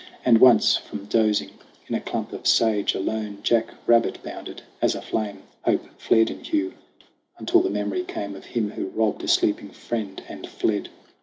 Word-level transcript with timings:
And 0.25 0.39
once, 0.39 0.77
from 0.77 1.05
dozing 1.05 1.59
in 1.85 1.93
a 1.93 2.01
clump 2.01 2.33
of 2.33 2.47
sage, 2.47 2.95
A 2.95 2.99
lone 2.99 3.37
jackrabbit 3.43 4.17
bounded. 4.23 4.63
As 4.81 4.95
a 4.95 5.01
flame 5.03 5.43
Hope 5.61 5.85
flared 5.99 6.31
in 6.31 6.43
Hugh, 6.43 6.73
until 7.37 7.61
the 7.61 7.69
memory 7.69 8.03
came 8.03 8.35
Of 8.35 8.45
him 8.45 8.71
who 8.71 8.87
robbed 8.87 9.23
a 9.23 9.27
sleeping 9.27 9.69
friend 9.69 10.23
and 10.27 10.47
fled. 10.47 10.89